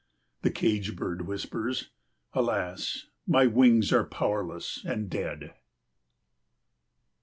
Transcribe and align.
The 0.41 0.49
cage 0.49 0.95
bird 0.95 1.27
whispers, 1.27 1.91
"Alas, 2.33 3.05
my 3.27 3.45
wings 3.45 3.93
are 3.93 4.03
powerless 4.03 4.83
and 4.83 5.11
dead." 5.11 5.53